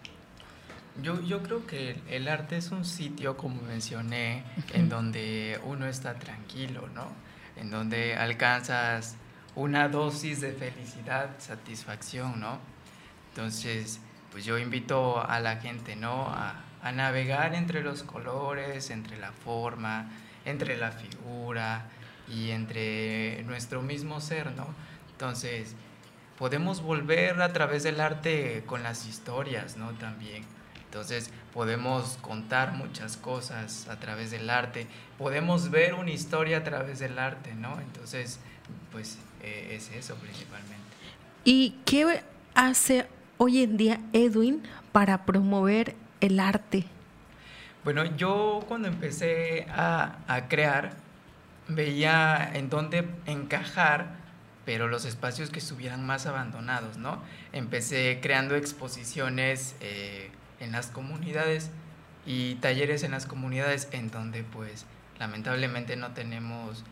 [1.03, 6.15] Yo, yo creo que el, arte es un sitio, como mencioné, en donde uno está
[6.15, 7.09] tranquilo, ¿no?
[7.57, 9.17] En donde alcanzas
[9.57, 12.59] una dosis de felicidad, satisfacción, ¿no?
[13.31, 16.29] Entonces, pues yo invito a la gente, ¿no?
[16.29, 20.11] A, a navegar entre los colores, entre la forma,
[20.45, 21.87] entre la figura
[22.29, 24.69] y entre nuestro mismo ser, ¿no?
[25.11, 25.75] Entonces,
[26.39, 29.91] podemos volver a través del arte con las historias, ¿no?
[29.93, 30.45] También
[30.95, 34.87] entonces podemos contar muchas cosas a través del arte,
[35.19, 37.81] podemos ver una historia a través del arte, ¿no?
[37.81, 38.39] Entonces,
[38.93, 40.85] pues eh, es eso principalmente.
[41.43, 42.23] ¿Y qué
[42.55, 46.85] hace hoy en día Edwin para promover el arte?
[47.83, 50.93] Bueno, yo cuando empecé a, a crear,
[51.67, 54.23] veía en dónde encajar
[54.65, 57.23] pero los espacios que estuvieran más abandonados, ¿no?
[57.53, 60.31] Empecé creando exposiciones eh,
[60.65, 61.71] en las comunidades
[62.27, 64.87] y talleres en las comunidades en donde pues
[65.19, 66.85] lamentablemente no tenemos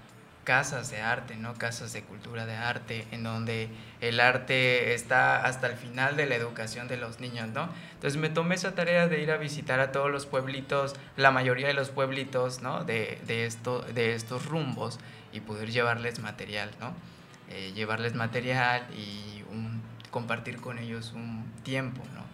[0.44, 1.54] casas de arte, ¿no?
[1.54, 3.68] Casas de cultura de arte, en donde
[4.00, 7.68] el arte está hasta el final de la educación de los niños, ¿no?
[7.94, 11.68] Entonces me tomé esa tarea de ir a visitar a todos los pueblitos, la mayoría
[11.68, 12.84] de los pueblitos, ¿no?
[12.84, 14.98] De, de, esto, de estos rumbos
[15.32, 16.92] y poder llevarles material, ¿no?
[17.48, 19.32] Eh, llevarles material y
[20.10, 22.31] compartir con ellos un tiempo, ¿no?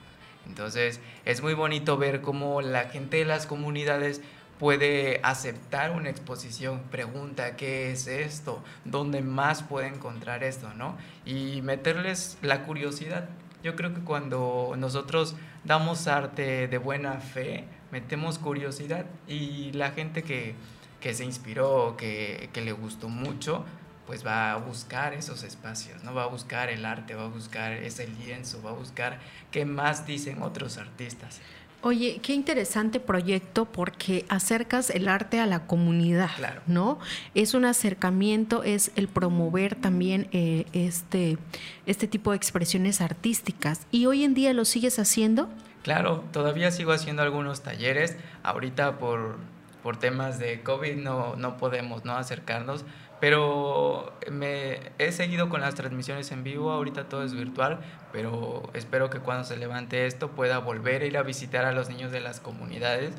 [0.48, 4.20] Entonces es muy bonito ver cómo la gente de las comunidades
[4.58, 10.96] puede aceptar una exposición, pregunta qué es esto, dónde más puede encontrar esto, ¿no?
[11.24, 13.28] Y meterles la curiosidad.
[13.62, 20.22] Yo creo que cuando nosotros damos arte de buena fe, metemos curiosidad y la gente
[20.22, 20.54] que,
[21.00, 23.64] que se inspiró, que, que le gustó mucho,
[24.08, 26.14] pues va a buscar esos espacios, ¿no?
[26.14, 29.18] Va a buscar el arte, va a buscar ese lienzo, va a buscar
[29.50, 31.40] qué más dicen otros artistas.
[31.82, 36.62] Oye, qué interesante proyecto porque acercas el arte a la comunidad, claro.
[36.66, 36.98] ¿no?
[37.34, 41.36] Es un acercamiento, es el promover también eh, este,
[41.84, 43.82] este tipo de expresiones artísticas.
[43.90, 45.50] ¿Y hoy en día lo sigues haciendo?
[45.82, 48.16] Claro, todavía sigo haciendo algunos talleres.
[48.42, 49.36] Ahorita por,
[49.82, 52.16] por temas de COVID no, no podemos ¿no?
[52.16, 52.86] acercarnos,
[53.20, 57.80] pero me he seguido con las transmisiones en vivo, ahorita todo es virtual,
[58.12, 61.88] pero espero que cuando se levante esto pueda volver a ir a visitar a los
[61.88, 63.14] niños de las comunidades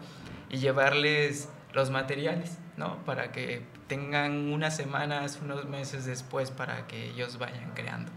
[0.49, 2.97] y llevarles los materiales, ¿no?
[3.05, 8.11] Para que tengan unas semanas, unos meses después para que ellos vayan creando.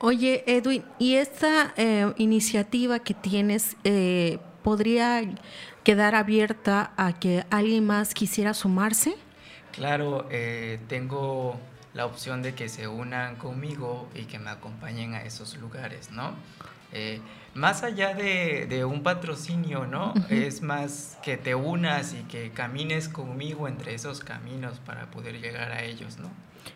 [0.00, 5.22] Oye, Edwin, ¿y esta eh, iniciativa que tienes eh, podría
[5.84, 9.14] quedar abierta a que alguien más quisiera sumarse?
[9.72, 11.58] Claro, eh, tengo
[11.94, 16.34] la opción de que se unan conmigo y que me acompañen a esos lugares, ¿no?
[16.92, 17.20] Eh,
[17.54, 20.14] más allá de, un patrocinio, ¿no?
[20.28, 25.72] Es más que te unas y que camines conmigo entre esos caminos para poder llegar
[25.72, 26.30] a ellos, ¿no?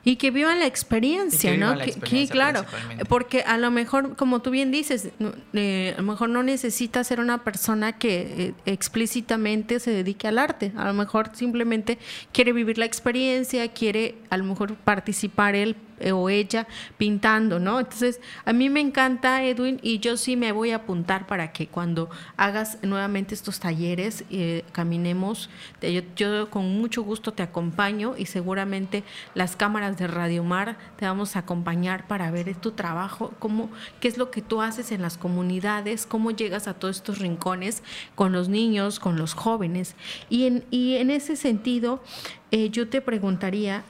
[0.05, 1.75] Y que vivan la experiencia, ¿no?
[2.09, 2.64] Sí, claro,
[3.09, 5.09] porque a lo mejor, como tú bien dices,
[5.53, 10.38] eh, a lo mejor no necesita ser una persona que eh, explícitamente se dedique al
[10.38, 11.99] arte, a lo mejor simplemente
[12.33, 15.77] quiere vivir la experiencia, quiere a lo mejor participar él
[16.13, 16.67] o ella
[16.99, 17.81] pintando, ¿no?
[17.81, 21.67] Entonces, a mí me encanta, Edwin, y yo sí me voy a apuntar para que
[21.67, 25.51] cuando hagas nuevamente estos talleres, eh, caminemos.
[25.81, 29.05] Yo, yo, con mucho gusto te acompaño y seguramente
[29.35, 34.09] las cámaras de Radio Mar te vamos a acompañar para ver tu trabajo, cómo, qué
[34.09, 37.83] es lo que tú haces en las comunidades, cómo llegas a todos estos rincones
[38.15, 39.95] con los niños, con los jóvenes.
[40.29, 42.03] Y en, y en ese sentido,
[42.51, 43.85] eh, yo te preguntaría,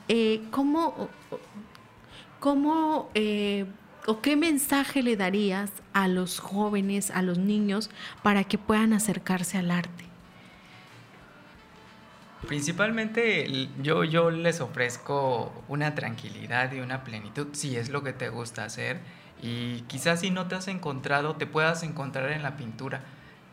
[0.51, 1.09] ¿cómo
[2.47, 3.67] ¿cómo eh,
[4.07, 7.91] o qué mensaje le darías a los jóvenes, a los niños,
[8.23, 10.05] para que puedan acercarse al arte?
[12.47, 18.29] Principalmente yo, yo les ofrezco una tranquilidad y una plenitud, si es lo que te
[18.29, 19.01] gusta hacer.
[19.43, 23.01] Y quizás si no te has encontrado, te puedas encontrar en la pintura.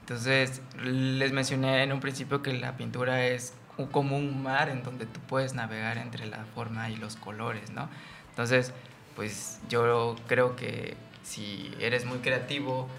[0.01, 3.56] Entonces, les mencioné en un principio que la pintura es
[3.91, 7.89] como un mar en donde tú puedes navegar entre la forma y los colores, ¿no?
[8.34, 8.74] Entonces,
[9.15, 12.89] pues yo creo que si eres muy creativo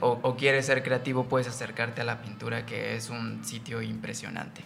[0.00, 4.62] o, quieres ser creativo, puedes acercarte a la pintura, que es un sitio impresionante.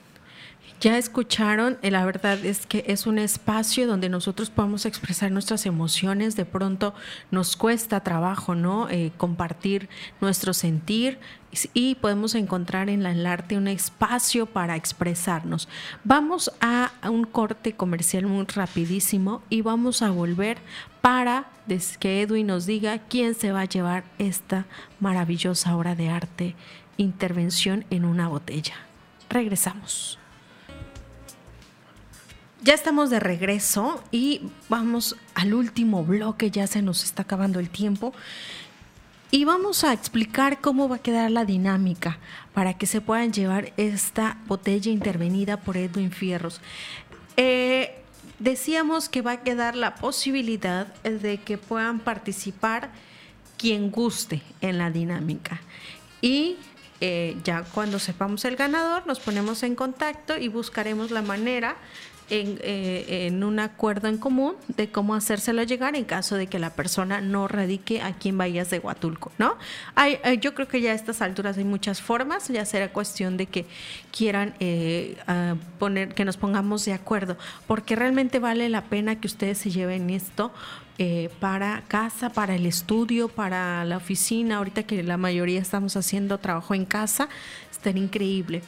[0.80, 5.64] Ya escucharon, eh, la verdad es que es un espacio donde nosotros podemos expresar nuestras
[5.64, 6.36] emociones.
[6.36, 6.94] De pronto
[7.30, 8.90] nos cuesta trabajo, ¿no?
[8.90, 9.88] Eh, compartir
[10.20, 11.18] nuestro sentir
[11.72, 15.68] y podemos encontrar en el arte un espacio para expresarnos.
[16.02, 20.58] Vamos a un corte comercial muy rapidísimo y vamos a volver
[21.00, 21.46] para
[21.98, 24.66] que Edwin nos diga quién se va a llevar esta
[25.00, 26.54] maravillosa obra de arte,
[26.96, 28.74] intervención en una botella.
[29.30, 30.18] Regresamos.
[32.64, 37.68] Ya estamos de regreso y vamos al último bloque, ya se nos está acabando el
[37.68, 38.14] tiempo.
[39.30, 42.18] Y vamos a explicar cómo va a quedar la dinámica
[42.54, 46.62] para que se puedan llevar esta botella intervenida por Edwin Fierros.
[47.36, 48.02] Eh,
[48.38, 52.92] decíamos que va a quedar la posibilidad de que puedan participar
[53.58, 55.60] quien guste en la dinámica.
[56.22, 56.56] Y
[57.02, 61.76] eh, ya cuando sepamos el ganador, nos ponemos en contacto y buscaremos la manera
[62.30, 66.70] eh, en, un acuerdo en común de cómo hacérselo llegar en caso de que la
[66.70, 69.56] persona no radique aquí en Bahías de Huatulco, ¿no?
[69.94, 73.46] Hay, yo creo que ya a estas alturas hay muchas formas, ya será cuestión de
[73.46, 73.66] que
[74.10, 75.16] quieran eh,
[75.78, 80.10] poner, que nos pongamos de acuerdo, porque realmente vale la pena que ustedes se lleven
[80.10, 80.52] esto
[80.96, 86.38] eh, para casa, para el estudio, para la oficina, ahorita que la mayoría estamos haciendo
[86.38, 87.28] trabajo en casa,
[87.72, 88.62] está increíble.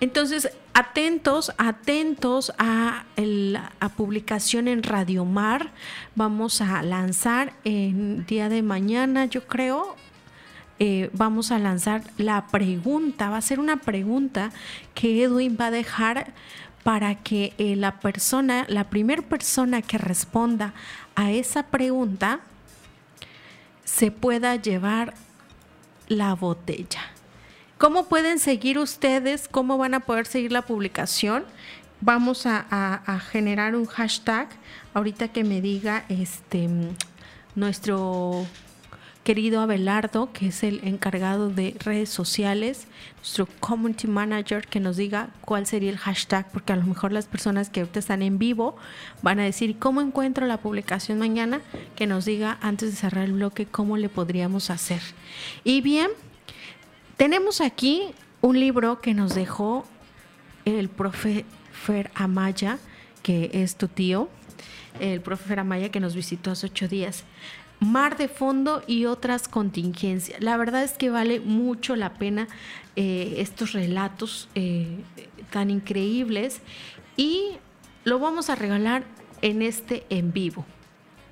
[0.00, 5.72] Entonces, atentos, atentos a la publicación en Radio Mar.
[6.14, 9.96] Vamos a lanzar el día de mañana, yo creo,
[10.78, 14.52] eh, vamos a lanzar la pregunta, va a ser una pregunta
[14.94, 16.32] que Edwin va a dejar
[16.84, 20.74] para que eh, la persona, la primera persona que responda
[21.16, 22.38] a esa pregunta,
[23.84, 25.14] se pueda llevar
[26.06, 27.17] la botella.
[27.78, 29.46] ¿Cómo pueden seguir ustedes?
[29.46, 31.44] ¿Cómo van a poder seguir la publicación?
[32.00, 34.48] Vamos a, generar un hashtag.
[34.94, 36.68] Ahorita que me diga este
[37.54, 38.44] nuestro
[39.22, 42.88] querido Abelardo, que es el encargado de redes sociales,
[43.18, 47.26] nuestro community manager, que nos diga cuál sería el hashtag, porque a lo mejor las
[47.26, 48.76] personas que ahorita están en vivo
[49.22, 51.60] van a decir, ¿cómo encuentro la publicación mañana?
[51.94, 55.00] Que nos diga antes de cerrar el bloque cómo le podríamos hacer.
[55.62, 56.10] Y bien,
[57.18, 59.84] tenemos aquí un libro que nos dejó
[60.64, 62.78] el profe Fer Amaya,
[63.22, 64.28] que es tu tío,
[65.00, 67.24] el profe Fer Amaya que nos visitó hace ocho días.
[67.80, 70.40] Mar de fondo y otras contingencias.
[70.40, 72.48] La verdad es que vale mucho la pena
[72.96, 74.86] eh, estos relatos eh,
[75.50, 76.60] tan increíbles
[77.16, 77.50] y
[78.04, 79.04] lo vamos a regalar
[79.42, 80.64] en este en vivo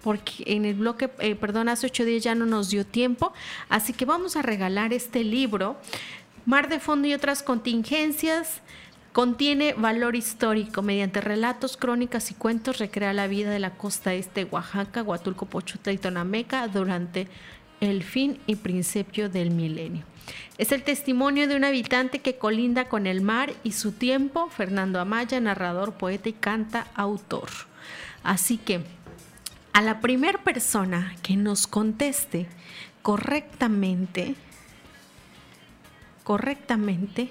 [0.06, 3.32] porque en el bloque, eh, perdón, hace ocho días ya no nos dio tiempo,
[3.68, 5.76] así que vamos a regalar este libro,
[6.44, 8.60] Mar de Fondo y otras contingencias.
[9.12, 10.80] Contiene valor histórico.
[10.80, 15.46] Mediante relatos, crónicas y cuentos recrea la vida de la costa este de Oaxaca, Huatulco,
[15.46, 17.26] Pochuta y Tonameca durante
[17.80, 20.04] el fin y principio del milenio.
[20.56, 25.00] Es el testimonio de un habitante que colinda con el mar y su tiempo, Fernando
[25.00, 27.48] Amaya, narrador, poeta y canta autor.
[28.22, 28.82] Así que
[29.76, 32.46] a la primera persona que nos conteste
[33.02, 34.34] correctamente,
[36.24, 37.28] correctamente,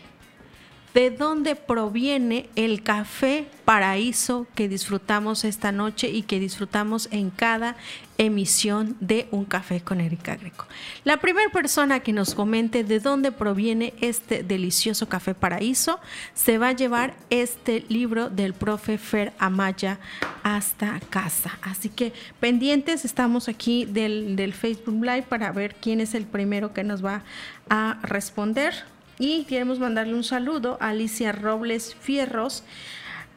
[0.95, 7.75] de dónde proviene el café paraíso que disfrutamos esta noche y que disfrutamos en cada
[8.17, 10.65] emisión de Un Café con Erika Greco.
[11.03, 15.99] La primera persona que nos comente de dónde proviene este delicioso café paraíso
[16.33, 19.99] se va a llevar este libro del profe Fer Amaya
[20.43, 21.59] hasta casa.
[21.61, 26.71] Así que pendientes, estamos aquí del, del Facebook Live para ver quién es el primero
[26.71, 27.23] que nos va
[27.69, 28.94] a responder.
[29.17, 32.63] Y queremos mandarle un saludo a Alicia Robles Fierros,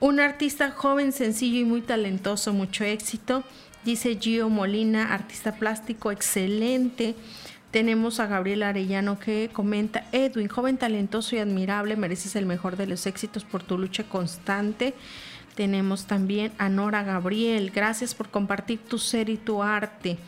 [0.00, 3.44] un artista joven, sencillo y muy talentoso, mucho éxito.
[3.84, 7.14] Dice Gio Molina, artista plástico, excelente.
[7.70, 12.86] Tenemos a Gabriel Arellano que comenta, Edwin, joven talentoso y admirable, mereces el mejor de
[12.86, 14.94] los éxitos por tu lucha constante.
[15.54, 20.18] Tenemos también a Nora Gabriel, gracias por compartir tu ser y tu arte.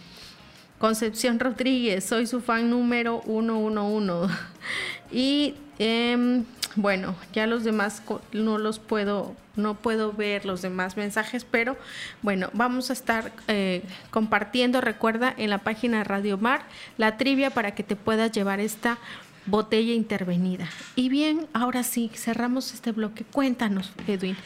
[0.78, 4.34] Concepción Rodríguez, soy su fan número 111.
[5.12, 6.44] Y em,
[6.76, 8.02] bueno, ya los demás
[8.32, 11.76] no los puedo, no puedo ver los demás mensajes, pero
[12.22, 16.62] bueno, vamos a estar eh, compartiendo, recuerda, en la página Radio Mar,
[16.96, 18.98] la trivia para que te puedas llevar esta
[19.46, 20.68] botella intervenida.
[20.94, 23.24] Y bien, ahora sí, cerramos este bloque.
[23.24, 24.36] Cuéntanos, Edwin,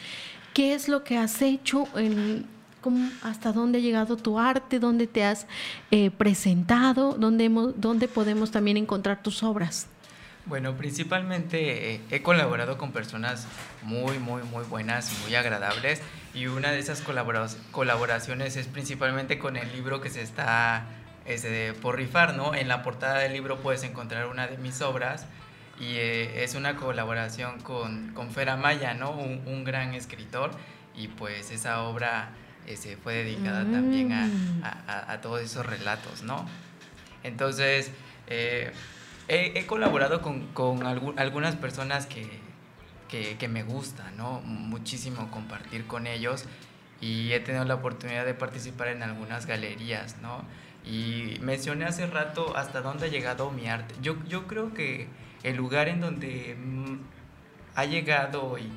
[0.53, 1.87] ¿qué es lo que has hecho
[3.23, 5.47] hasta dónde ha llegado tu arte, dónde te has
[5.91, 9.87] eh, presentado, dónde, dónde podemos también encontrar tus obras.
[10.45, 13.47] Bueno, principalmente eh, he colaborado con personas
[13.81, 16.01] muy, muy, muy buenas, muy agradables
[16.33, 17.01] y una de esas
[17.71, 20.85] colaboraciones es principalmente con el libro que se está
[21.25, 22.53] este, por rifar, ¿no?
[22.53, 25.25] En la portada del libro puedes encontrar una de mis obras
[25.79, 29.11] y eh, es una colaboración con, con Fer Amaya, ¿no?
[29.11, 30.51] Un, un gran escritor
[30.95, 32.29] y pues esa obra
[32.75, 34.63] se fue dedicada también mm.
[34.63, 36.47] a, todos esos relatos, ¿no?
[37.23, 37.91] Entonces,
[38.27, 38.71] eh,
[39.27, 40.83] he, colaborado con,
[41.17, 44.41] algunas personas que, me gustan, ¿no?
[44.41, 46.45] Muchísimo compartir con ellos
[47.01, 50.43] y he tenido la oportunidad de participar en algunas galerías, ¿no?
[50.85, 53.95] Y mencioné hace rato hasta dónde ha llegado mi arte.
[54.01, 55.07] Yo, yo creo que
[55.43, 56.97] el lugar en donde mm,
[57.75, 58.69] ha llegado y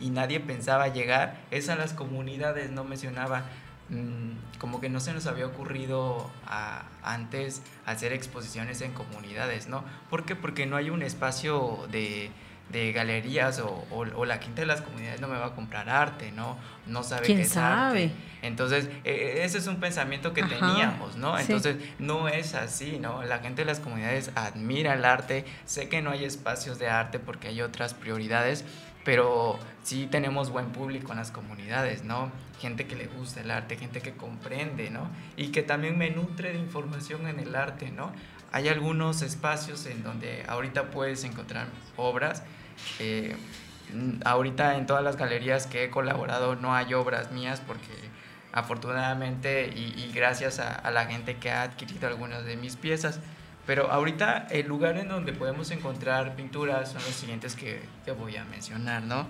[0.00, 3.44] y, nadie pensaba llegar, es a las comunidades, no mencionaba,
[3.90, 6.30] mm, como que no se nos había ocurrido
[7.02, 9.84] antes hacer exposiciones en comunidades, ¿no?
[10.08, 10.36] ¿Por qué?
[10.36, 12.30] Porque no hay un espacio de,
[12.92, 16.56] galerías o, la gente de las comunidades no me va a comprar arte, ¿no?
[16.86, 18.12] No sabe qué es arte.
[18.42, 21.38] Entonces, e, e, ese es un pensamiento que teníamos, ¿no?
[21.38, 23.22] Entonces, no es así, ¿no?
[23.24, 27.18] La gente de las comunidades admira el arte, sé que no hay espacios de arte
[27.18, 28.64] porque hay otras prioridades,
[29.04, 32.30] pero sí tenemos buen público en las comunidades, ¿no?
[32.60, 35.08] Gente que le gusta el arte, gente que comprende, ¿no?
[35.36, 38.12] Y que también me nutre de información en el arte, ¿no?
[38.52, 42.42] Hay algunos espacios en donde ahorita puedes encontrar obras.
[42.98, 43.36] Eh,
[44.24, 47.92] ahorita en todas las galerías que he colaborado no hay obras mías porque
[48.52, 53.20] afortunadamente y, gracias a, la gente que ha adquirido algunas de mis piezas,
[53.66, 58.36] pero ahorita el lugar en donde podemos encontrar pinturas son los siguientes que, que voy
[58.36, 59.26] a mencionar, ¿no?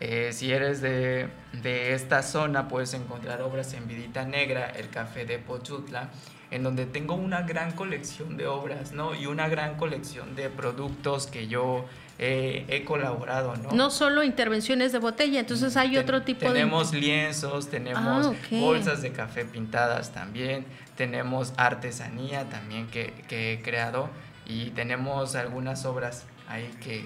[0.00, 1.28] Eh, si eres de,
[1.62, 6.10] de, esta zona, puedes encontrar obras en Vidita Negra, el Café de Pochutla,
[6.50, 9.14] en donde tengo una gran colección de obras, ¿no?
[9.14, 11.86] Y una gran colección de productos que yo
[12.18, 13.72] he colaborado, ¿no?
[13.72, 16.52] No solo intervenciones de botella, entonces hay otro tipo de...
[16.52, 20.64] Tenemos lienzos, tenemos ah, bolsas de café pintadas también,
[20.96, 24.08] tenemos artesanía también que, he creado
[24.46, 27.04] y tenemos algunas obras ahí que,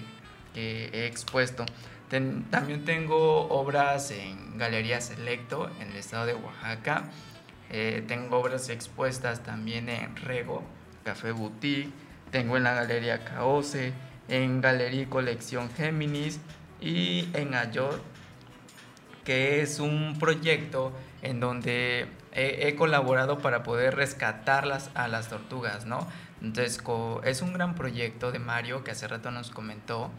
[0.55, 1.65] he expuesto.
[2.09, 7.05] también tengo obras en Galería Selecto en el estado de Oaxaca.
[7.71, 10.65] Eh, tengo obras expuestas también en Rego,
[11.05, 11.93] Café Boutique.
[12.33, 13.93] Tengo en la Galería Caose,
[14.29, 16.41] en Galería y Colección Géminis
[16.81, 18.01] y en Ayor,
[19.25, 26.07] que es un proyecto en donde he, colaborado para poder rescatarlas a las tortugas, ¿no?
[26.41, 26.81] Entonces
[27.25, 30.11] es un gran proyecto de Mario que hace rato nos comentó,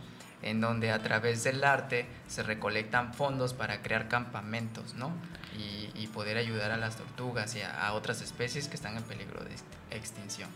[0.41, 5.11] en donde a través del arte se recolectan fondos para crear campamentos, ¿no?
[5.57, 9.51] Y, poder ayudar a las tortugas y a otras especies que están en peligro de
[9.95, 10.49] extinción.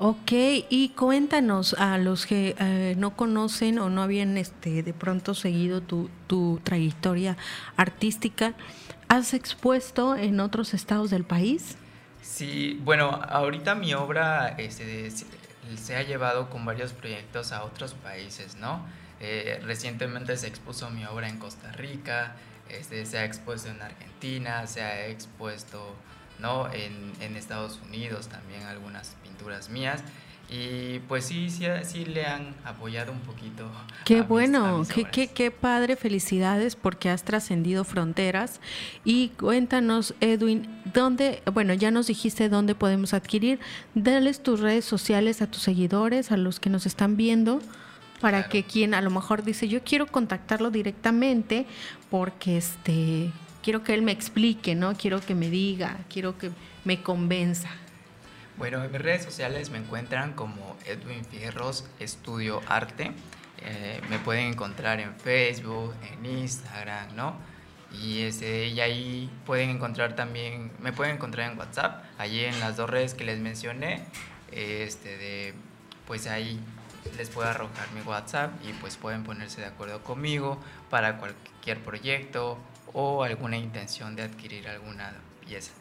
[0.00, 5.34] Ok, y cuéntanos a los que eh, no conocen o no habían este, de pronto
[5.34, 7.36] seguido tu, tu, trayectoria
[7.76, 8.54] artística,
[9.08, 11.76] ¿has expuesto en otros estados del país?
[12.22, 18.54] Sí, bueno, ahorita mi obra, este, se ha llevado con varios proyectos a otros países,
[18.54, 18.86] ¿no?
[19.18, 22.36] Eh, recientemente se expuso mi obra en Costa Rica,
[22.68, 25.96] este, se ha expuesto en Argentina, se ha expuesto
[26.38, 26.72] ¿no?
[26.72, 29.16] en, en Estados Unidos también algunas
[29.70, 30.02] mías.
[30.50, 33.70] Y pues sí, sí, sí le han apoyado un poquito.
[34.06, 38.60] Qué bueno, qué, qué, qué, padre, felicidades porque has trascendido fronteras.
[39.04, 43.60] Y cuéntanos, Edwin, ¿dónde, bueno, ya nos dijiste dónde podemos adquirir,
[43.94, 47.60] dales tus redes sociales a tus seguidores, a los que nos están viendo,
[48.22, 51.66] para que quien a lo mejor dice, yo quiero contactarlo directamente
[52.10, 53.32] porque este,
[53.62, 54.94] quiero que él me explique, ¿no?
[54.94, 56.50] Quiero que me diga, quiero que
[56.84, 57.68] me convenza.
[58.58, 63.12] Bueno, en mis redes sociales me encuentran como Edwin Fierros Estudio Arte.
[63.58, 67.36] Eh, me pueden encontrar en Facebook, en Instagram, ¿no?
[67.92, 72.76] Y, ese, y ahí pueden encontrar también, me pueden encontrar en WhatsApp, allí en las
[72.76, 74.02] dos redes que les mencioné,
[74.50, 75.54] este de,
[76.08, 76.58] pues ahí
[77.16, 80.58] les puedo arrojar mi WhatsApp y pues pueden ponerse de acuerdo conmigo
[80.90, 82.58] para cualquier proyecto
[82.92, 85.14] o alguna intención de adquirir alguna
[85.46, 85.77] pieza.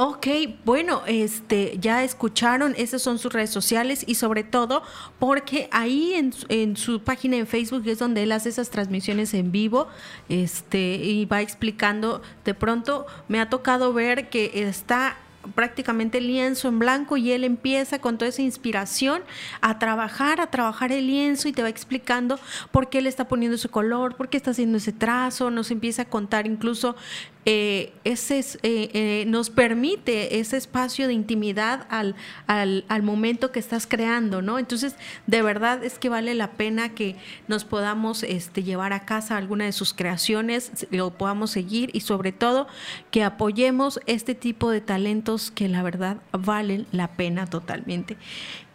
[0.00, 0.28] Ok,
[0.64, 4.84] bueno, este, ya escucharon, esas son sus redes sociales y sobre todo
[5.18, 9.50] porque ahí en, en, su página en Facebook es donde él hace esas transmisiones en
[9.50, 9.88] vivo,
[10.28, 15.16] este, y va explicando, de pronto me ha tocado ver que está
[15.54, 19.22] prácticamente lienzo en blanco y él empieza con toda esa inspiración
[19.60, 22.38] a trabajar, a trabajar el lienzo y te va explicando
[22.70, 26.02] por qué le está poniendo ese color, por qué está haciendo ese trazo, nos empieza
[26.02, 26.96] a contar incluso
[27.44, 32.14] eh, ese, eh, eh, nos permite ese espacio de intimidad al,
[32.46, 34.58] al, momento que estás creando, ¿no?
[34.58, 37.16] Entonces, de verdad es que vale la pena que
[37.46, 42.32] nos podamos este, llevar a casa alguna de sus creaciones, lo podamos seguir y sobre
[42.32, 42.66] todo
[43.10, 48.18] que apoyemos este tipo de talentos que la verdad valen la pena totalmente.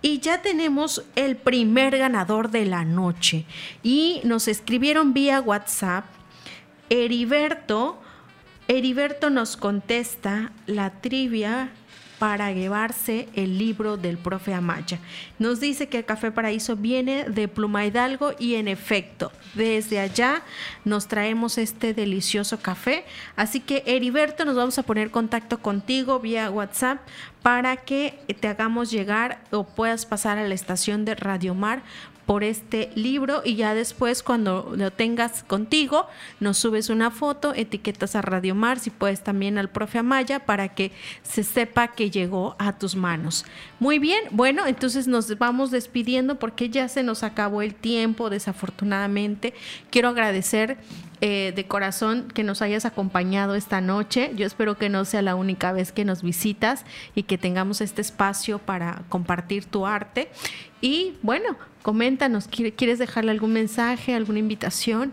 [0.01, 3.45] Y ya tenemos el primer ganador de la noche.
[3.84, 6.05] Y nos escribieron vía WhatsApp.
[6.89, 8.02] Heriberto
[8.68, 11.70] Heriberto nos contesta la trivia
[12.24, 14.97] para llevarse el libro del profe Amaya.
[15.39, 20.41] Nos dice que el Café Paraíso viene de Pluma Hidalgo y en efecto, desde allá
[20.86, 23.03] nos traemos este delicioso café.
[23.36, 27.01] Así que Heriberto, nos vamos a poner contacto contigo vía WhatsApp
[27.41, 31.84] para que te hagamos llegar o puedas pasar a la estación de Radio Mar
[32.26, 36.07] por este libro y ya después cuando lo tengas contigo
[36.39, 40.69] nos subes una foto, etiquetas a Radio Mar, si puedes también al profe Amaya para
[40.69, 40.91] que
[41.24, 43.45] se sepa que llegó a tus manos.
[43.84, 49.53] Muy bien, bueno, entonces nos vamos despidiendo porque ya se nos acabó el tiempo desafortunadamente.
[49.89, 50.77] Quiero agradecer
[51.19, 54.31] eh, de corazón que nos hayas acompañado esta noche.
[54.38, 57.99] Yo espero que no sea la única vez que nos visitas y que tengamos este
[57.99, 60.29] espacio para compartir tu arte.
[60.79, 65.11] Y bueno, coméntanos, ¿quieres dejarle algún mensaje, alguna invitación?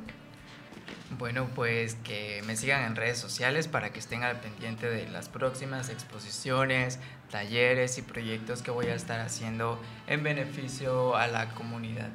[1.21, 5.29] Bueno, pues que me sigan en redes sociales para que estén al pendiente de las
[5.29, 6.99] próximas exposiciones,
[7.31, 12.09] talleres y proyectos que voy a estar haciendo en beneficio a la comunidad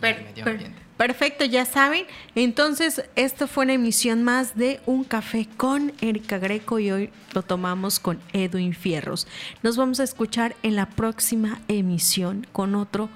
[0.00, 0.80] al medio ambiente.
[0.96, 2.06] Perfecto, ya saben.
[2.36, 7.42] Entonces, esta fue una emisión más de Un Café con Erika Greco y hoy lo
[7.42, 9.26] tomamos con Edwin Fierros.
[9.64, 13.08] Nos vamos a escuchar en la próxima emisión con otro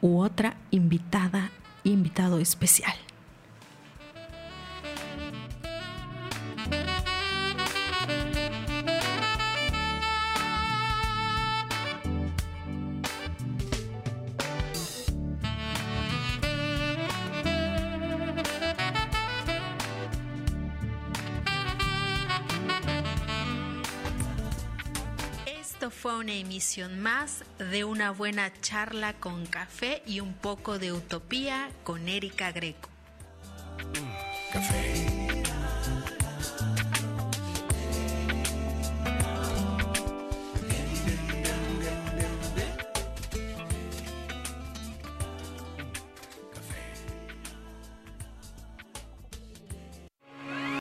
[0.00, 1.52] u otra invitada,
[1.84, 2.96] invitado especial.
[26.02, 31.70] Fue una emisión más de una buena charla con café y un poco de utopía
[31.84, 32.88] con Erika Greco.